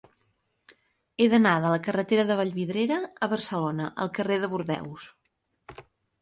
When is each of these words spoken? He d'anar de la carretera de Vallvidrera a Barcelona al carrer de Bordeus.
He 1.17 1.27
d'anar 1.33 1.51
de 1.65 1.73
la 1.73 1.79
carretera 1.87 2.25
de 2.29 2.37
Vallvidrera 2.39 2.97
a 3.27 3.29
Barcelona 3.35 3.87
al 4.07 4.11
carrer 4.17 4.41
de 4.47 4.51
Bordeus. 4.57 5.07